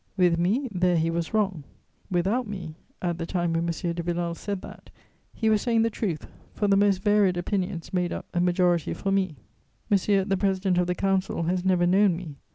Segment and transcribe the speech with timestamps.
[0.17, 1.63] With me, there he was wrong;
[2.09, 3.67] without me, at the time when M.
[3.67, 4.89] de Villèle said that,
[5.31, 9.11] he was saying the truth, for the most varied opinions made up a majority for
[9.11, 9.35] me.
[9.91, 10.25] M.
[10.27, 12.37] the President of the Council has never known me.